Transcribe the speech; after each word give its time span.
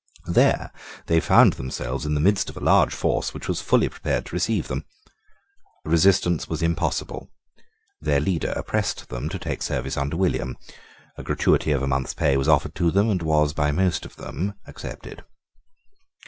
There 0.33 0.71
they 1.05 1.19
found 1.19 1.53
themselves 1.53 2.07
in 2.07 2.15
the 2.15 2.19
midst 2.19 2.49
of 2.49 2.57
a 2.57 2.59
large 2.59 2.91
force 2.91 3.35
which 3.35 3.47
was 3.47 3.61
fully 3.61 3.87
prepared 3.87 4.25
to 4.25 4.35
receive 4.35 4.67
them. 4.67 4.83
Resistance 5.85 6.47
was 6.49 6.63
impossible. 6.63 7.29
Their 8.01 8.19
leader 8.19 8.59
pressed 8.65 9.09
them 9.09 9.29
to 9.29 9.37
take 9.37 9.61
service 9.61 9.97
under 9.97 10.17
William. 10.17 10.57
A 11.19 11.23
gratuity 11.23 11.71
of 11.71 11.83
a 11.83 11.87
month's 11.87 12.15
pay 12.15 12.35
was 12.35 12.47
offered 12.47 12.73
to 12.73 12.89
them, 12.89 13.11
and 13.11 13.21
was 13.21 13.53
by 13.53 13.71
most 13.71 14.03
of 14.03 14.15
them 14.15 14.55
accepted. 14.65 15.23